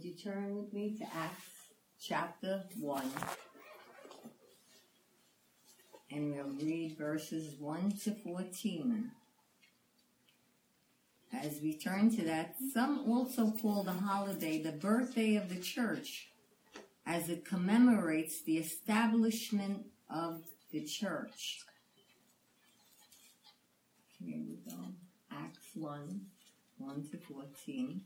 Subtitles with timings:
[0.00, 3.04] Would you turn with me to Acts chapter 1?
[6.10, 9.10] And we'll read verses 1 to 14.
[11.34, 16.30] As we turn to that, some also call the holiday the birthday of the church,
[17.04, 20.40] as it commemorates the establishment of
[20.72, 21.60] the church.
[24.18, 24.78] Here we go.
[25.30, 26.20] Acts 1
[26.78, 28.00] 1 to 14.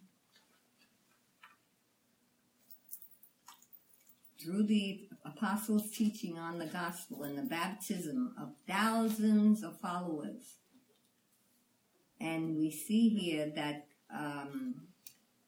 [4.45, 10.57] Through the apostles' teaching on the gospel and the baptism of thousands of followers.
[12.21, 14.89] And we see here that um,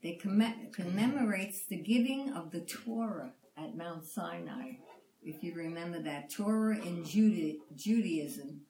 [0.02, 4.76] they comm- commemorates the giving of the Torah at Mount Sinai.
[5.22, 8.62] If you remember that, Torah in Juda- Judaism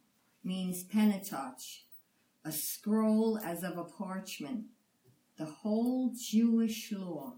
[0.43, 1.85] means Pentateuch,
[2.45, 4.65] a scroll as of a parchment,
[5.39, 7.35] the whole Jewish law,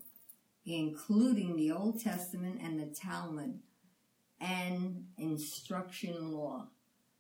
[0.77, 3.61] including the Old Testament and the Talmud,
[4.41, 6.69] and instruction law.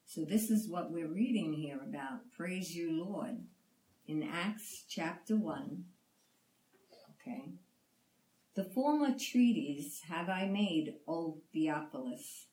[0.06, 2.30] So this is what we're reading here about.
[2.36, 3.38] Praise you, Lord.
[4.06, 5.84] In Acts chapter 1.
[7.20, 7.50] Okay.
[8.54, 12.46] The former treaties have I made, O Theophilus,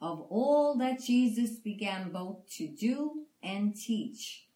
[0.00, 4.46] of all that Jesus began both to do and teach,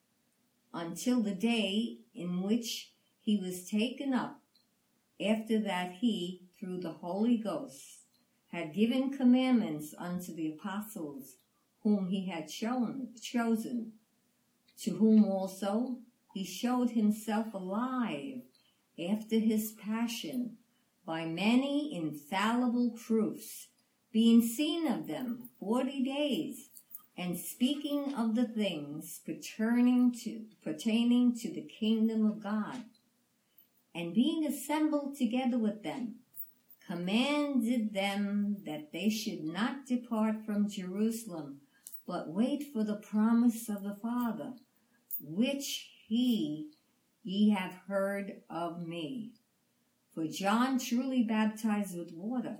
[0.72, 4.40] until the day in which he was taken up,
[5.20, 8.00] after that he, through the Holy Ghost,
[8.48, 11.36] had given commandments unto the apostles
[11.82, 13.92] whom he had shown, chosen,
[14.78, 15.98] to whom also
[16.34, 18.42] he showed himself alive
[18.98, 20.56] after his passion
[21.06, 23.68] by many infallible proofs,
[24.12, 26.70] being seen of them forty days,
[27.16, 32.84] and speaking of the things pertaining to, pertaining to the kingdom of God,
[33.96, 36.16] and being assembled together with them,
[36.86, 41.62] commanded them that they should not depart from Jerusalem,
[42.06, 44.52] but wait for the promise of the Father,
[45.18, 46.68] which he
[47.24, 49.32] ye have heard of me.
[50.14, 52.58] For John truly baptized with water,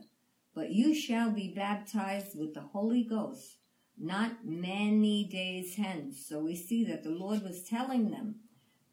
[0.55, 3.59] but you shall be baptized with the Holy Ghost
[3.99, 6.27] not many days hence.
[6.27, 8.37] So we see that the Lord was telling them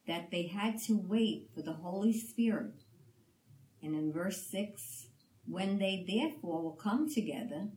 [0.08, 2.84] that they had to wait for the Holy Spirit.
[3.82, 5.08] And in verse 6,
[5.46, 7.70] when they therefore will come together,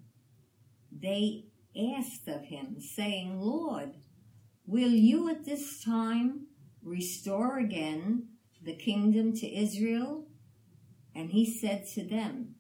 [0.91, 1.45] they
[1.77, 3.95] asked of him, saying, Lord,
[4.67, 6.47] will you at this time
[6.83, 8.29] restore again
[8.63, 10.27] the kingdom to Israel?
[11.15, 12.57] And he said to them,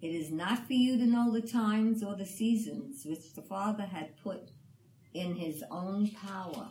[0.00, 3.84] It is not for you to know the times or the seasons which the Father
[3.84, 4.50] had put
[5.14, 6.68] in his own power,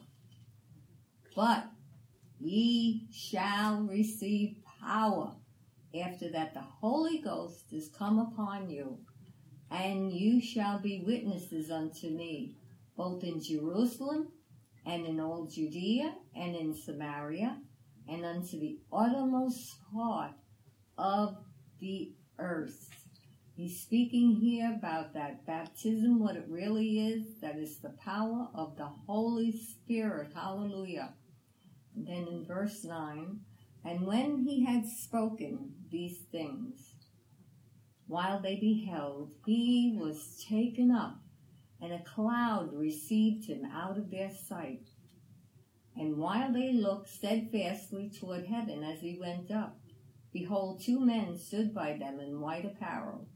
[1.35, 1.67] but
[2.39, 5.35] ye shall receive power
[5.99, 8.99] after that the Holy Ghost is come upon you,
[9.71, 12.55] and you shall be witnesses unto me,
[12.95, 14.29] both in Jerusalem
[14.85, 17.57] and in all Judea and in Samaria,
[18.07, 20.31] and unto the uttermost part
[20.97, 21.37] of
[21.79, 22.89] the earth.
[23.55, 28.77] He's speaking here about that baptism, what it really is, that is the power of
[28.77, 30.31] the Holy Spirit.
[30.35, 31.13] Hallelujah.
[32.05, 33.39] Then in verse 9,
[33.83, 36.93] and when he had spoken these things,
[38.05, 41.19] while they beheld, he was taken up,
[41.81, 44.87] and a cloud received him out of their sight.
[45.95, 49.79] And while they looked steadfastly toward heaven as he went up,
[50.31, 53.27] behold, two men stood by them in white apparel,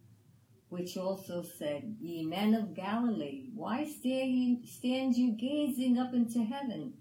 [0.70, 6.44] which also said, Ye men of Galilee, why stand ye, stand you gazing up into
[6.44, 6.94] heaven?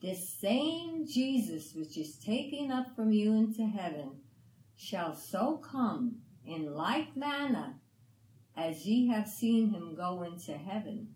[0.00, 4.12] This same Jesus which is taken up from you into heaven
[4.76, 6.16] shall so come
[6.46, 7.74] in like manner
[8.56, 11.08] as ye have seen him go into heaven.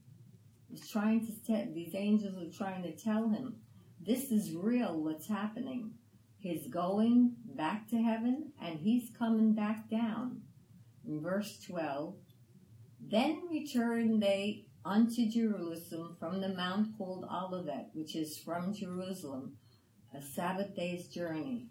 [0.69, 3.57] He's trying to tell, these angels are trying to tell him,
[4.01, 5.93] this is real what's happening.
[6.39, 10.43] He's going back to heaven and he's coming back down.
[11.07, 12.15] In verse 12,
[13.01, 19.57] then returned they unto Jerusalem from the mount called Olivet, which is from Jerusalem,
[20.15, 21.69] a Sabbath day's journey.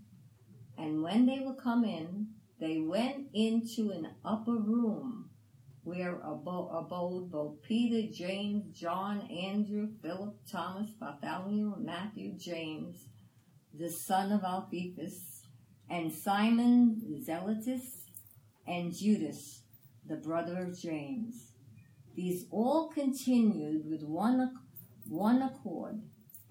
[0.78, 2.28] And when they were come in,
[2.60, 5.30] they went into an upper room
[5.84, 13.10] where abode both Peter, James, John, Andrew, Philip, Thomas, Bartholomew, Matthew, James,
[13.74, 15.42] the son of Alphaeus,
[15.90, 18.06] and Simon Zelotes,
[18.66, 19.64] and Judas,
[20.08, 21.53] the brother of James.
[22.16, 24.54] These all continued with one,
[25.08, 26.02] one accord,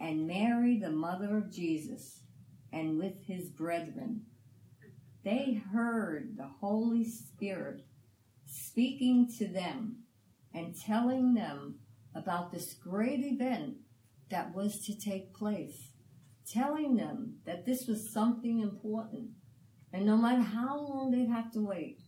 [0.00, 2.22] and Mary, the mother of Jesus,
[2.72, 4.22] and with his brethren,
[5.24, 7.84] they heard the Holy Spirit
[8.44, 9.98] speaking to them
[10.52, 11.76] and telling them
[12.14, 13.76] about this great event
[14.30, 15.92] that was to take place,
[16.50, 19.30] telling them that this was something important.
[19.92, 22.00] And no matter how long they'd have to wait,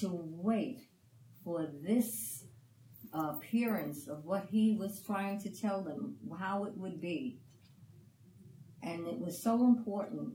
[0.00, 0.80] to wait
[1.44, 2.37] for this
[3.18, 7.38] appearance of what he was trying to tell them, how it would be.
[8.82, 10.34] And it was so important.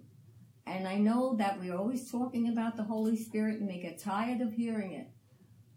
[0.65, 4.41] And I know that we're always talking about the Holy Spirit and they get tired
[4.41, 5.07] of hearing it.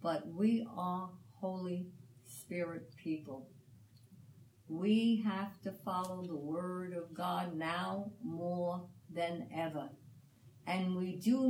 [0.02, 1.10] But we are
[1.40, 1.88] Holy
[2.24, 3.48] Spirit people.
[4.68, 9.88] We have to follow the Word of God now more than ever.
[10.66, 11.48] And we do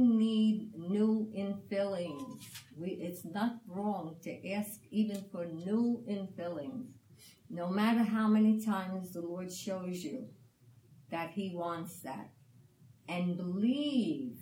[1.70, 2.42] infillings.
[2.76, 6.88] We, it's not wrong to ask even for new infillings.
[7.48, 10.26] No matter how many times the Lord shows you
[11.10, 12.30] that He wants that.
[13.08, 14.38] And believe,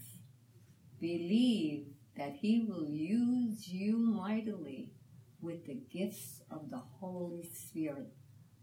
[1.01, 4.93] believe that He will use you mightily
[5.41, 8.13] with the gifts of the Holy Spirit.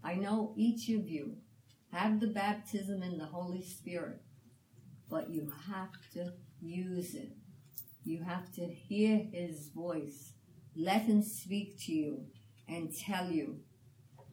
[0.04, 1.38] I know each of you
[1.92, 4.22] have the baptism in the Holy Spirit,
[5.10, 7.34] but you have to use it.
[8.04, 10.34] You have to hear His voice.
[10.76, 12.26] Let Him speak to you
[12.68, 13.60] and tell you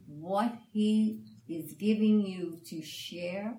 [0.06, 3.54] what He is giving you to share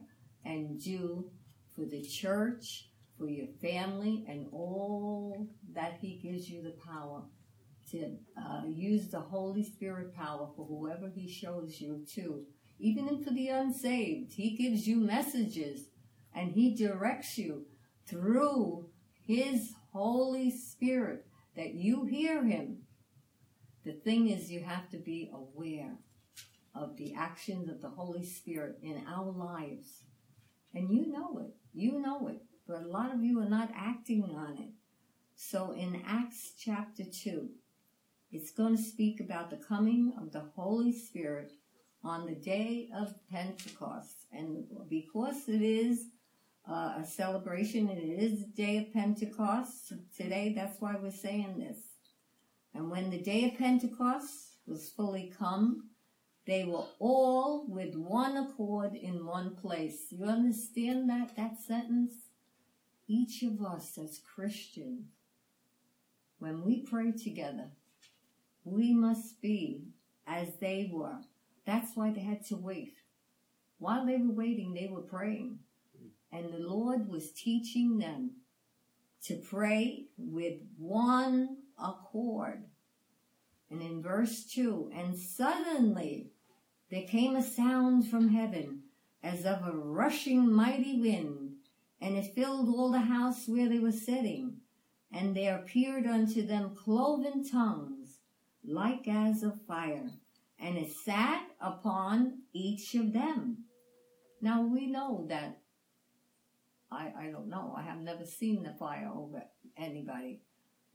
[0.46, 1.30] and do
[1.76, 7.24] for the church, for your family, and all that He gives you the power
[7.92, 12.44] to uh, use the Holy Spirit power for whoever He shows you to.
[12.80, 15.90] Even for the unsaved, He gives you messages
[16.34, 17.66] and He directs you
[18.08, 18.86] through
[19.22, 21.26] His Holy Spirit
[21.56, 22.84] that you hear Him.
[23.86, 25.98] The thing is, you have to be aware
[26.76, 30.04] of the actions of the Holy Spirit in our lives.
[30.74, 31.56] And you know it.
[31.74, 32.42] You know it.
[32.68, 34.70] But a lot of you are not acting on it.
[35.36, 37.50] So in Acts chapter 2,
[38.32, 41.54] it's going to speak about the coming of the Holy Spirit
[42.04, 44.28] on the day of Pentecost.
[44.32, 46.06] And because it is
[46.68, 51.60] uh, a celebration, and it is the day of Pentecost today, that's why we're saying
[51.60, 51.78] this.
[52.74, 55.90] And when the day of Pentecost was fully come,
[56.46, 60.08] they were all with one accord in one place.
[60.12, 62.14] You understand that, that sentence?
[63.08, 65.06] Each of us as Christians,
[66.38, 67.72] when we pray together,
[68.64, 69.86] we must be
[70.28, 71.18] as they were.
[71.66, 72.94] That's why they had to wait.
[73.80, 75.60] While they were waiting, they were praying.
[76.32, 78.32] And the Lord was teaching them
[79.24, 82.66] to pray with one accord.
[83.70, 86.32] And in verse 2, and suddenly
[86.90, 88.84] there came a sound from heaven
[89.22, 91.56] as of a rushing mighty wind,
[92.02, 94.58] and it filled all the house where they were sitting.
[95.12, 98.20] And there appeared unto them cloven tongues,
[98.64, 100.12] like as of fire,
[100.60, 103.66] and it sat upon each of them.
[104.42, 105.60] Now we know that
[106.92, 107.74] I, I don't know.
[107.78, 109.44] I have never seen the fire over
[109.78, 110.42] anybody.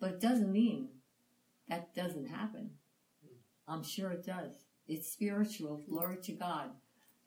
[0.01, 0.89] But it doesn't mean
[1.69, 2.71] that doesn't happen.
[3.67, 4.53] I'm sure it does.
[4.87, 5.81] It's spiritual.
[5.89, 6.71] Glory to God.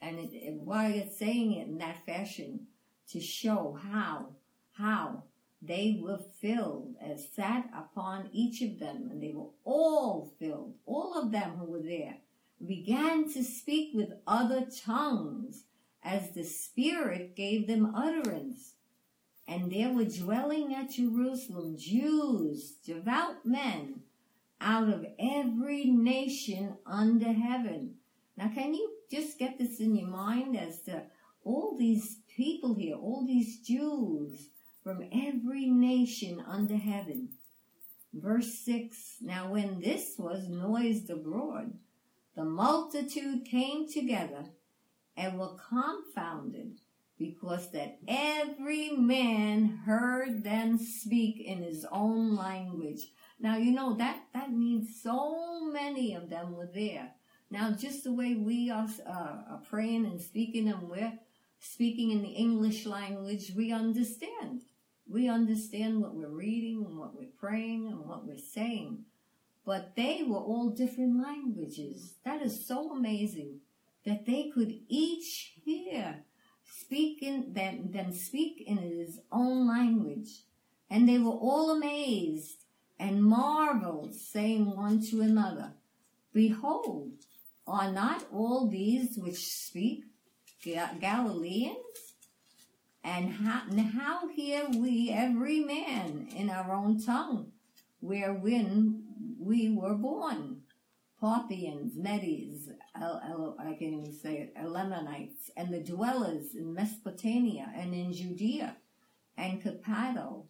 [0.02, 2.68] And it, it, why it's saying it in that fashion
[3.10, 4.36] to show how,
[4.74, 5.24] how
[5.62, 11.16] they were filled as sat upon each of them, and they were all filled, all
[11.18, 12.18] of them who were there,
[12.66, 15.64] began to speak with other tongues
[16.08, 18.76] as the Spirit gave them utterance.
[19.46, 24.02] And there were dwelling at Jerusalem Jews, devout men,
[24.62, 27.96] out of every nation under heaven.
[28.38, 31.04] Now, can you just get this in your mind as to
[31.44, 34.48] all these people here, all these Jews
[34.84, 37.30] from every nation under heaven?
[38.14, 41.74] Verse 6 Now, when this was noised abroad,
[42.36, 44.46] the multitude came together
[45.18, 46.80] and were confounded
[47.18, 53.12] because that every man heard them speak in his own language.
[53.40, 57.12] Now you know that that means so many of them were there.
[57.50, 59.12] Now just the way we are, uh,
[59.50, 61.18] are praying and speaking and we're
[61.60, 64.62] speaking in the English language, we understand.
[65.10, 69.06] We understand what we're reading and what we're praying and what we're saying.
[69.66, 72.16] But they were all different languages.
[72.24, 73.62] That is so amazing
[74.08, 76.24] that they could each hear
[76.64, 80.30] speak in them, them speak in his own language.
[80.90, 82.64] And they were all amazed
[82.98, 85.74] and marveled, saying one to another,
[86.34, 87.12] Behold,
[87.68, 90.06] are not all these which speak
[90.64, 91.76] Galileans?
[93.04, 97.52] And how, how hear we every man in our own tongue,
[98.00, 99.04] wherein
[99.38, 100.57] we were born?
[101.20, 104.54] Parthians, Medes, El, I can't even say it,
[105.58, 108.78] and the dwellers in Mesopotamia and in Judea,
[109.36, 110.44] and Cappadocia,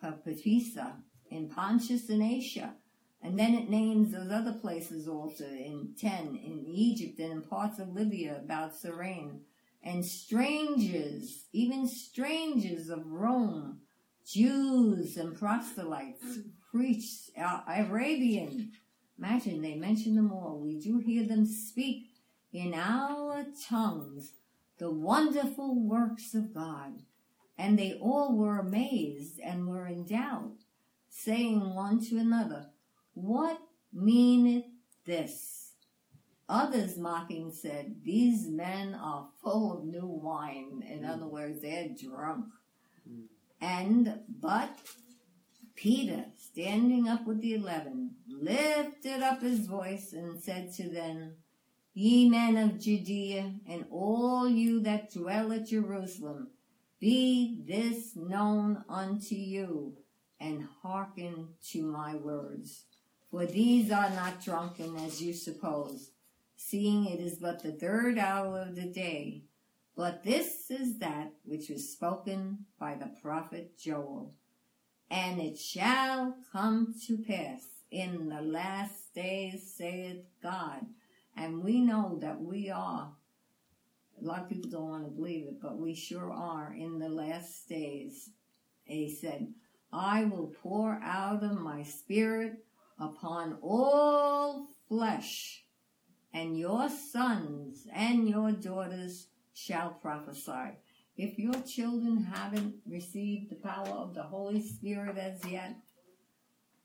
[0.00, 2.74] Cappadocia, in Pontus and Asia.
[3.22, 7.80] And then it names those other places also in 10, in Egypt and in parts
[7.80, 9.40] of Libya about Cyrene.
[9.82, 13.80] And strangers, even strangers of Rome,
[14.24, 16.38] Jews and proselytes,
[16.70, 18.72] preached Arabian.
[19.18, 20.60] Imagine they mention them all.
[20.62, 22.10] We do hear them speak
[22.52, 24.32] in our tongues
[24.78, 27.02] the wonderful works of God.
[27.58, 30.58] And they all were amazed and were in doubt,
[31.08, 32.66] saying one to another,
[33.14, 33.58] What
[33.92, 34.66] meaneth
[35.06, 35.72] this?
[36.48, 40.84] Others mocking said, These men are full of new wine.
[40.86, 41.10] In mm.
[41.10, 42.46] other words, they're drunk.
[43.10, 43.24] Mm.
[43.60, 44.78] And, but
[45.76, 51.34] Peter, standing up with the eleven, lifted up his voice and said to them,
[51.92, 56.48] Ye men of Judea, and all you that dwell at Jerusalem,
[56.98, 59.98] be this known unto you,
[60.40, 62.84] and hearken to my words.
[63.30, 66.10] For these are not drunken as you suppose,
[66.56, 69.44] seeing it is but the third hour of the day.
[69.94, 74.34] But this is that which was spoken by the prophet Joel.
[75.10, 80.86] And it shall come to pass in the last days, saith God.
[81.36, 83.12] And we know that we are
[84.20, 87.08] a lot of people don't want to believe it, but we sure are in the
[87.08, 88.30] last days.
[88.84, 89.52] He said,
[89.92, 92.64] I will pour out of my spirit
[92.98, 95.64] upon all flesh,
[96.32, 100.78] and your sons and your daughters shall prophesy.
[101.16, 105.76] If your children haven't received the power of the Holy Spirit as yet,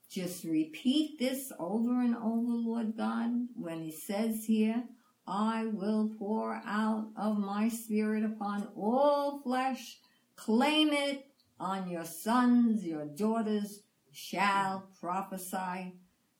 [0.09, 4.83] just repeat this over and over, Lord God, when He says here,
[5.27, 9.99] I will pour out of my spirit upon all flesh.
[10.37, 11.27] Claim it
[11.59, 15.93] on your sons, your daughters shall prophesy,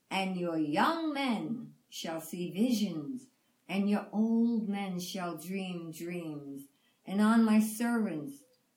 [0.10, 3.28] and your young men shall see visions,
[3.68, 6.64] and your old men shall dream dreams.
[7.06, 8.34] And on my servants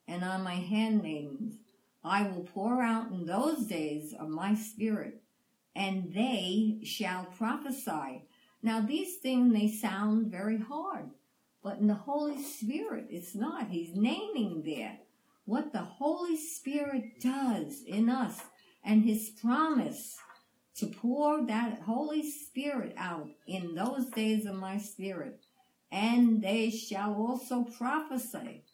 [0.07, 1.57] and on my handmaidens
[2.04, 5.23] I will pour out in those days of my spirit,
[5.75, 8.26] and they shall prophesy.
[8.62, 11.11] Now, these things may sound very hard,
[11.62, 13.69] but in the Holy Spirit, it's not.
[13.69, 14.99] He's naming there
[15.47, 18.43] what the Holy Spirit does in us
[18.85, 20.19] and His promise
[20.76, 25.44] to pour that Holy Spirit out in those days of my spirit.
[25.95, 28.65] And they shall also prophesy,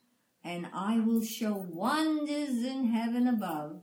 [0.43, 3.83] and I will show wonders in heaven above,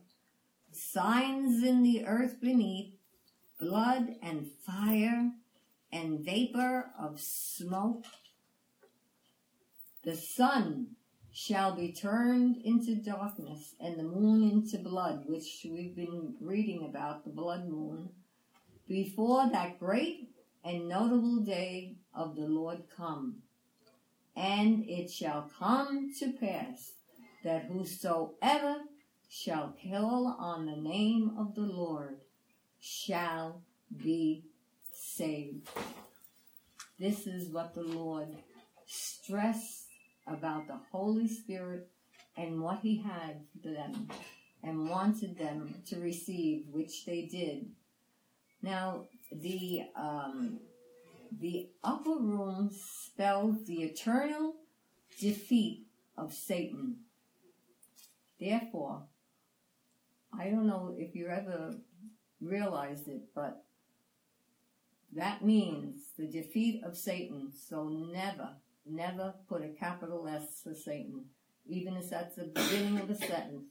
[0.71, 2.95] signs in the earth beneath,
[3.59, 5.33] blood and fire
[5.91, 8.05] and vapor of smoke.
[10.03, 10.95] The sun
[11.31, 17.23] shall be turned into darkness and the moon into blood, which we've been reading about,
[17.23, 18.09] the blood moon,
[18.87, 20.31] before that great
[20.67, 23.37] and notable day of the Lord come.
[24.35, 26.91] And it shall come to pass
[27.43, 28.81] that whosoever
[29.29, 32.17] shall call on the name of the Lord
[32.81, 33.61] shall
[34.03, 34.43] be
[34.91, 35.69] saved.
[36.99, 38.27] This is what the Lord
[38.85, 39.85] stressed
[40.27, 41.87] about the Holy Spirit
[42.35, 44.09] and what He had for them
[44.61, 47.67] and wanted them to receive, which they did.
[48.61, 50.59] Now, the um,
[51.39, 54.55] the upper room spells the eternal
[55.19, 56.97] defeat of Satan.
[58.39, 59.03] Therefore,
[60.37, 61.75] I don't know if you ever
[62.39, 63.63] realized it, but
[65.15, 67.51] that means the defeat of Satan.
[67.51, 68.49] So never,
[68.85, 71.25] never put a capital S for Satan,
[71.67, 73.65] even if that's the beginning of a sentence.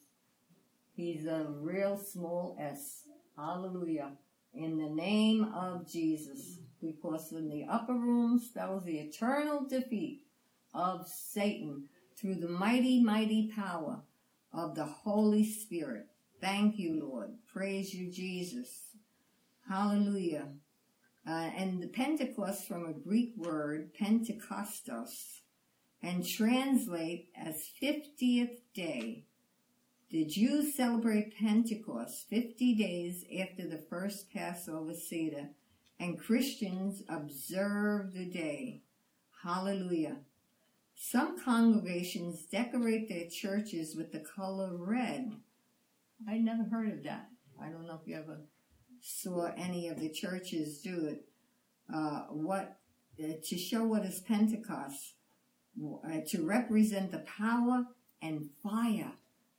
[0.94, 3.02] He's a real small s.
[3.36, 4.12] Hallelujah.
[4.56, 6.58] In the name of Jesus.
[6.80, 10.22] Because in the upper room spells the eternal defeat
[10.74, 14.02] of Satan through the mighty, mighty power
[14.52, 16.06] of the Holy Spirit.
[16.40, 17.30] Thank you, Lord.
[17.52, 18.68] Praise you, Jesus.
[19.68, 20.48] Hallelujah.
[21.26, 25.40] Uh, and the Pentecost from a Greek word, Pentekostos,
[26.02, 29.24] and translate as 50th day.
[30.08, 35.48] The Jews celebrate Pentecost 50 days after the first Passover Seder,
[35.98, 38.82] and Christians observe the day.
[39.42, 40.18] Hallelujah.
[40.94, 45.32] Some congregations decorate their churches with the color red.
[46.28, 47.28] I never heard of that.
[47.60, 48.42] I don't know if you ever
[49.00, 51.24] saw any of the churches do it.
[51.92, 52.78] Uh, what
[53.22, 55.14] uh, to show what is Pentecost,
[55.82, 57.86] uh, to represent the power
[58.22, 59.12] and fire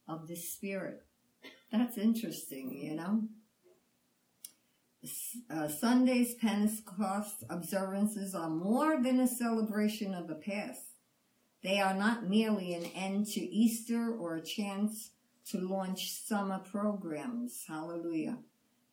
[0.07, 1.03] of the Spirit.
[1.71, 3.23] That's interesting, you know.
[5.49, 10.81] Uh, Sunday's Pentecost observances are more than a celebration of the past.
[11.63, 15.11] They are not merely an end to Easter or a chance
[15.49, 17.63] to launch summer programs.
[17.67, 18.39] Hallelujah.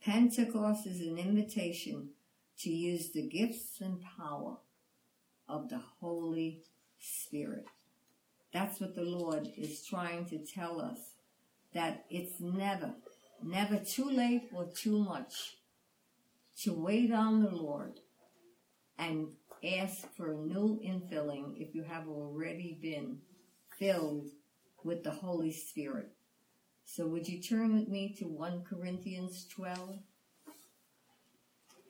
[0.02, 2.10] Pentecost is an invitation
[2.58, 4.58] to use the gifts and power
[5.48, 6.62] of the Holy
[6.98, 7.66] Spirit.
[8.54, 10.98] That's what the Lord is trying to tell us
[11.74, 12.94] that it's never,
[13.42, 15.56] never too late or too much
[16.60, 17.98] to wait on the Lord
[18.96, 19.26] and
[19.64, 23.18] ask for a new infilling if you have already been
[23.76, 24.28] filled
[24.84, 26.12] with the Holy Spirit.
[26.84, 29.98] So would you turn with me to 1 Corinthians 12?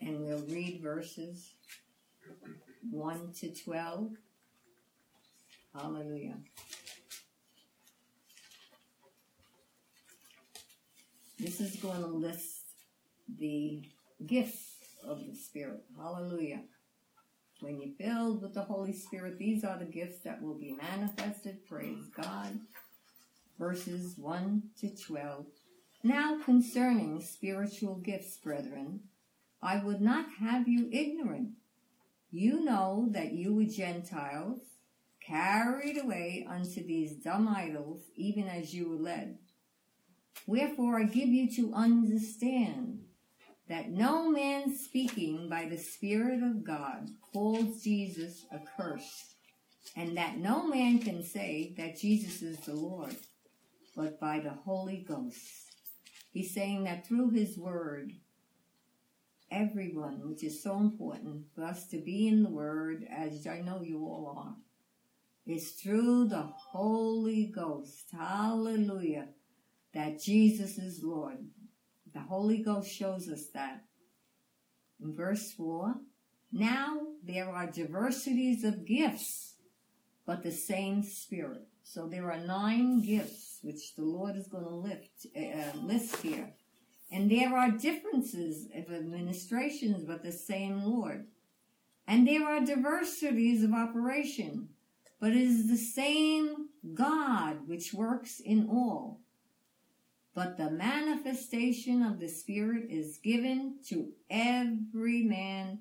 [0.01, 1.53] And we'll read verses
[2.91, 4.13] 1 to 12.
[5.75, 6.37] Hallelujah.
[11.39, 12.63] This is going to list
[13.39, 13.83] the
[14.25, 15.83] gifts of the Spirit.
[15.99, 16.63] Hallelujah.
[17.61, 21.67] When you're filled with the Holy Spirit, these are the gifts that will be manifested.
[21.67, 22.61] Praise God.
[23.59, 25.47] Verses 1 to 12.
[26.05, 29.01] Now concerning spiritual gifts, brethren,
[29.63, 31.51] I would not have you ignorant.
[32.31, 34.61] You know that you were Gentiles,
[35.27, 39.39] carried away unto these dumb idols, even as you were led.
[40.47, 43.01] Wherefore I give you to understand
[43.69, 49.37] that no man speaking by the Spirit of God calls Jesus accursed,
[49.97, 53.17] and that no man can say that Jesus is the Lord,
[53.97, 55.71] but by the Holy Ghost.
[56.33, 58.13] He's saying that through his word,
[59.51, 63.81] everyone, which is so important for us to be in the word, as I know
[63.81, 64.57] you all are,
[65.47, 68.09] is through the Holy Ghost.
[68.13, 69.29] Hallelujah.
[69.93, 71.39] That Jesus is Lord.
[72.13, 73.85] The Holy Ghost shows us that.
[75.01, 75.97] In verse 4,
[76.53, 79.55] now there are diversities of gifts,
[80.25, 81.67] but the same Spirit.
[81.83, 86.55] So there are nine gifts which the Lord is going to lift, uh, list here.
[87.13, 91.27] And there are differences of administrations, but the same Lord.
[92.07, 94.69] And there are diversities of operation,
[95.21, 99.21] but it is the same God which works in all
[100.35, 105.79] but the manifestation of the Spirit is given to every man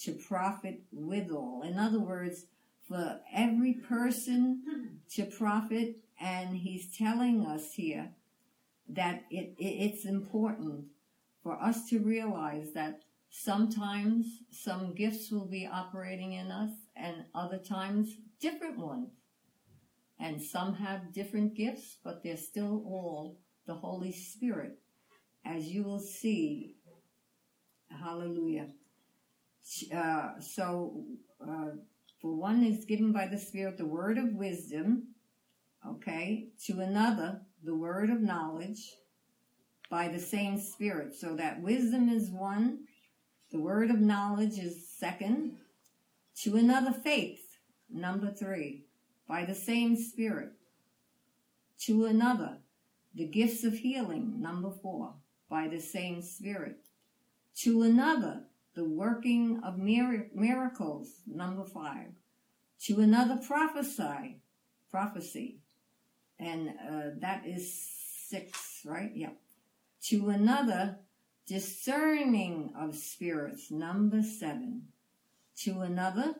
[0.00, 1.62] to profit withal.
[1.62, 2.44] In other words,
[2.86, 8.10] for every person to profit, and he's telling us here
[8.90, 10.84] that it, it, it's important
[11.42, 13.04] for us to realize that
[13.36, 19.10] sometimes some gifts will be operating in us, and other times different ones.
[20.20, 24.78] And some have different gifts, but they're still all the Holy Spirit,
[25.44, 26.76] as you will see.
[27.90, 28.68] Hallelujah.
[29.92, 31.04] Uh, so,
[31.40, 31.70] uh,
[32.20, 35.08] for one is given by the Spirit the word of wisdom,
[35.84, 38.94] okay, to another the word of knowledge
[39.90, 41.14] by the same Spirit.
[41.14, 42.84] So that wisdom is one,
[43.54, 45.52] the word of knowledge is second,
[46.34, 47.56] to another faith,
[47.88, 48.82] number three,
[49.28, 50.50] by the same Spirit,
[51.78, 52.58] to another
[53.14, 55.14] the gifts of healing, number four,
[55.48, 56.78] by the same Spirit.
[57.58, 58.40] To another,
[58.74, 62.08] the working of miracles, number five.
[62.86, 64.40] To another, prophesy,
[64.90, 65.58] prophecy.
[66.40, 69.12] And uh, that is six, right?
[69.14, 69.30] Yeah.
[70.06, 70.96] To another,
[71.46, 74.88] discerning of spirits, number seven.
[75.58, 76.34] To another,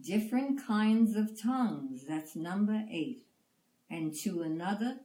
[0.00, 3.26] different kinds of tongues, that's number eight.
[3.90, 4.98] And to another,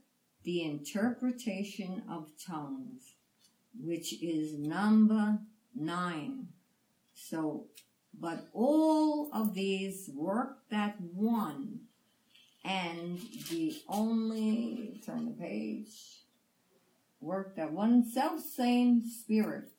[0.44, 3.14] the interpretation of tongues,
[3.80, 5.40] which is number
[5.76, 6.48] nine.
[7.14, 7.68] So,
[8.20, 11.82] but all of these work that one,
[12.64, 16.21] and the only, turn the page,
[17.22, 19.72] work that one self same spirit,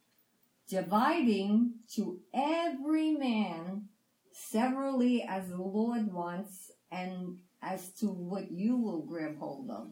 [0.69, 3.89] dividing to every man
[4.33, 9.91] severally as the Lord wants and as to what you will grab hold of.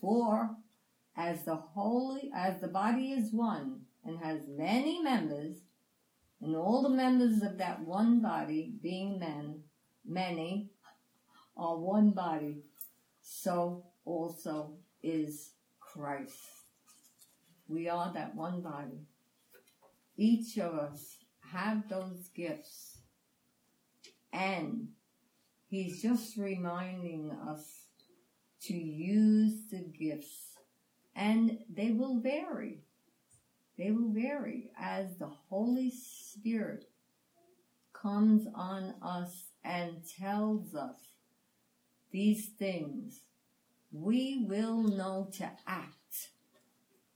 [0.00, 0.50] For
[1.16, 5.56] as the holy, as the body is one and has many members,
[6.40, 9.60] and all the members of that one body, being men,
[10.04, 10.70] many,
[11.56, 12.62] are one body,
[13.20, 16.61] so also is Christ.
[17.72, 19.06] We are that one body.
[20.16, 21.16] Each of us
[21.52, 22.98] have those gifts.
[24.30, 24.88] And
[25.70, 27.86] he's just reminding us
[28.64, 30.56] to use the gifts.
[31.16, 32.80] And they will vary.
[33.78, 36.84] They will vary as the Holy Spirit
[37.94, 40.98] comes on us and tells us
[42.10, 43.20] these things.
[43.90, 45.96] We will know to act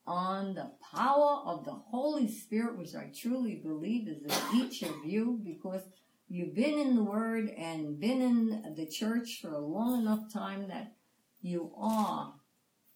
[0.07, 5.05] on the power of the Holy Spirit, which I truly believe is in each of
[5.05, 5.83] you because
[6.29, 10.69] you've been in the Word and been in the church for a long enough time
[10.69, 10.95] that
[11.43, 12.35] you are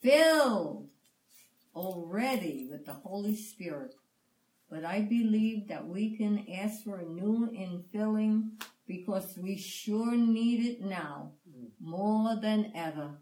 [0.01, 0.89] filled
[1.75, 3.95] already with the Holy Spirit.
[4.71, 8.51] But I believe that we can ask for a new infilling
[8.87, 11.71] because we sure need it now mm.
[11.81, 13.19] more than ever.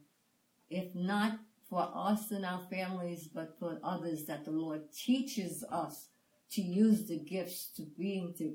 [0.69, 6.09] If not for us and our families, but for others that the Lord teaches us
[6.53, 8.55] to use the gifts to being to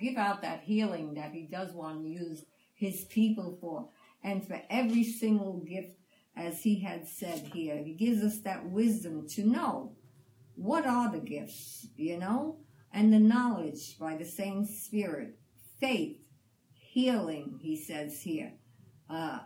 [0.00, 3.88] give out that healing that He does want to use His people for,
[4.22, 5.96] and for every single gift,
[6.36, 9.96] as He had said here, He gives us that wisdom to know
[10.54, 12.58] what are the gifts, you know,
[12.92, 15.38] and the knowledge by the same Spirit,
[15.80, 16.18] faith,
[16.74, 18.52] healing, He says here,
[19.10, 19.40] uh,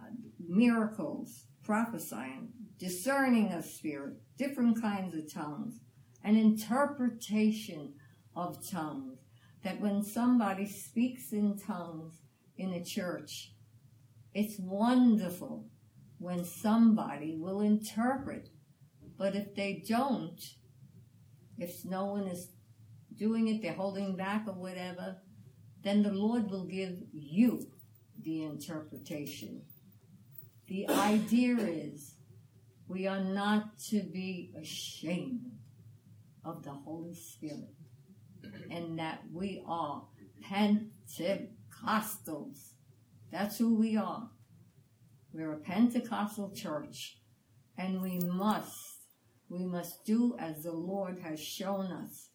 [0.47, 2.49] miracles, prophesying,
[2.79, 5.81] discerning of spirit, different kinds of tongues,
[6.23, 7.93] an interpretation
[8.37, 9.19] of tongues.
[9.65, 12.21] That when somebody speaks in tongues
[12.57, 13.53] in a church,
[14.33, 15.67] it's wonderful
[16.19, 18.51] when somebody will interpret.
[19.19, 20.41] But if they don't,
[21.59, 22.51] if no one is
[23.17, 25.17] doing it, they're holding back or whatever,
[25.83, 27.67] then the Lord will give you
[28.23, 29.63] the interpretation.
[30.69, 32.15] The idea is
[32.89, 35.53] we are not to be ashamed
[36.45, 37.73] of the Holy Spirit
[38.71, 40.03] and that we are
[40.45, 42.73] Pentecostals.
[43.31, 44.29] That's who we are.
[45.33, 47.19] We're a Pentecostal church
[47.79, 49.05] and we must,
[49.49, 52.31] we must do as the Lord has shown us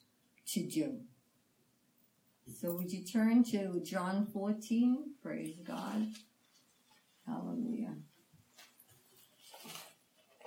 [0.47, 1.01] to do.
[2.59, 5.15] So would you turn to John 14?
[5.21, 6.07] Praise God.
[7.25, 7.95] Hallelujah.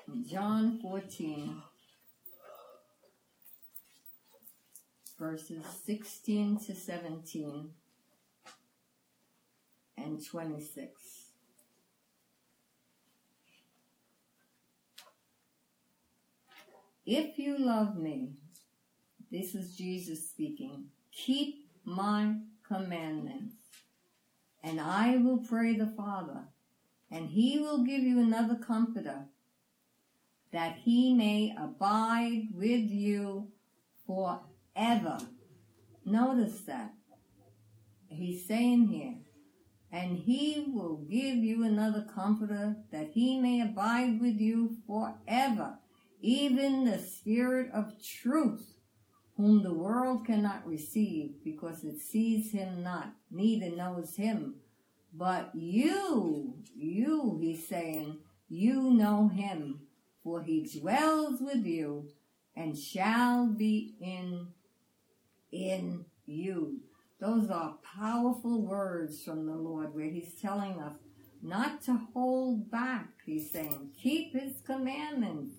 [0.06, 1.62] John 14,
[5.18, 7.70] verses 16 to 17
[9.96, 10.90] and 26.
[17.06, 18.32] If you love me,
[19.32, 22.34] this is Jesus speaking, keep my
[22.66, 23.54] commandments,
[24.62, 26.44] and I will pray the Father,
[27.10, 29.28] and he will give you another comforter
[30.54, 33.48] that he may abide with you
[34.06, 35.18] forever.
[36.04, 36.92] Notice that.
[38.08, 39.16] He's saying here,
[39.90, 45.78] and he will give you another comforter that he may abide with you forever,
[46.20, 48.76] even the Spirit of truth,
[49.36, 54.54] whom the world cannot receive because it sees him not, neither knows him.
[55.12, 59.80] But you, you, he's saying, you know him
[60.24, 62.08] for he dwells with you
[62.56, 64.48] and shall be in
[65.52, 66.80] in you.
[67.20, 70.94] Those are powerful words from the Lord where he's telling us
[71.42, 73.08] not to hold back.
[73.24, 75.54] He's saying, keep his commandments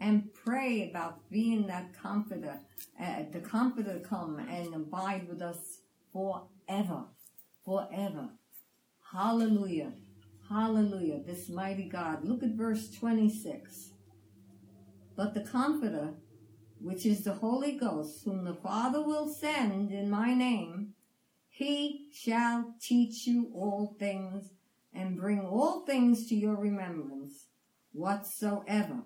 [0.00, 2.58] and pray about being that comforter,
[3.00, 5.78] uh, the comforter come and abide with us
[6.12, 7.04] forever,
[7.64, 8.30] forever.
[9.12, 9.92] Hallelujah.
[10.52, 12.26] Hallelujah, this mighty God.
[12.26, 13.92] Look at verse 26.
[15.16, 16.12] But the Comforter,
[16.78, 20.92] which is the Holy Ghost, whom the Father will send in my name,
[21.48, 24.50] he shall teach you all things
[24.92, 27.46] and bring all things to your remembrance,
[27.92, 29.04] whatsoever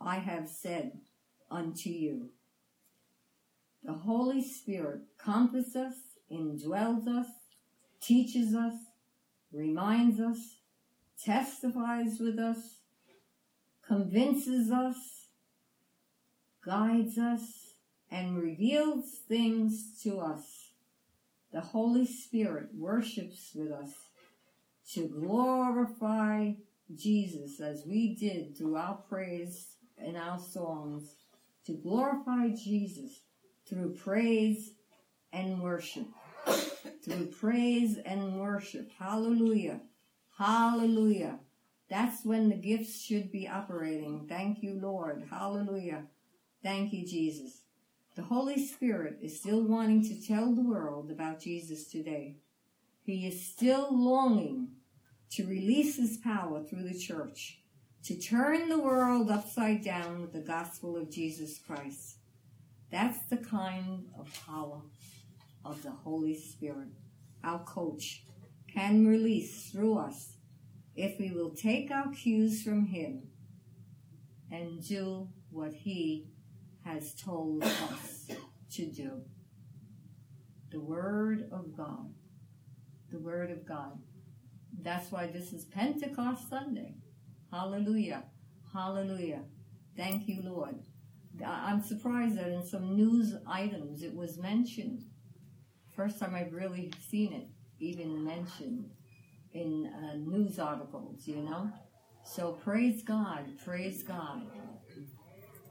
[0.00, 0.98] I have said
[1.48, 2.30] unto you.
[3.84, 5.94] The Holy Spirit comforts us,
[6.32, 7.28] indwells us,
[8.00, 8.74] teaches us,
[9.52, 10.59] reminds us,
[11.24, 12.78] testifies with us,
[13.86, 14.96] convinces us,
[16.64, 17.74] guides us,
[18.10, 20.72] and reveals things to us.
[21.52, 23.92] The Holy Spirit worships with us
[24.94, 26.52] to glorify
[26.94, 31.14] Jesus as we did through our praise and our songs,
[31.66, 33.20] to glorify Jesus
[33.68, 34.72] through praise
[35.32, 36.06] and worship.
[37.04, 38.90] through praise and worship.
[38.98, 39.80] Hallelujah.
[40.40, 41.38] Hallelujah.
[41.90, 44.24] That's when the gifts should be operating.
[44.26, 45.24] Thank you, Lord.
[45.30, 46.04] Hallelujah.
[46.62, 47.64] Thank you, Jesus.
[48.16, 52.38] The Holy Spirit is still wanting to tell the world about Jesus today.
[53.02, 54.68] He is still longing
[55.32, 57.60] to release his power through the church,
[58.04, 62.16] to turn the world upside down with the gospel of Jesus Christ.
[62.90, 64.80] That's the kind of power
[65.66, 66.88] of the Holy Spirit,
[67.44, 68.22] our coach,
[68.74, 70.36] can release through us
[70.94, 73.22] if we will take our cues from him
[74.50, 76.26] and do what he
[76.84, 78.30] has told us
[78.72, 79.22] to do.
[80.70, 82.12] The Word of God.
[83.10, 83.98] The Word of God.
[84.82, 86.94] That's why this is Pentecost Sunday.
[87.50, 88.24] Hallelujah.
[88.72, 89.42] Hallelujah.
[89.96, 90.76] Thank you, Lord.
[91.44, 95.02] I'm surprised that in some news items it was mentioned.
[95.96, 97.48] First time I've really seen it
[97.80, 98.90] even mentioned
[99.52, 101.70] in uh, news articles, you know?
[102.24, 104.42] So praise God, praise God.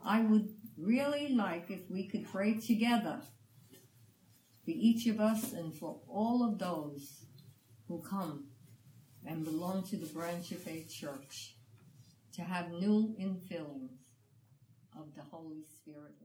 [0.03, 3.21] I would really like if we could pray together
[4.65, 7.25] for each of us and for all of those
[7.87, 8.45] who come
[9.25, 11.55] and belong to the Branch of Faith Church
[12.33, 13.99] to have new infillings
[14.97, 16.15] of the Holy Spirit.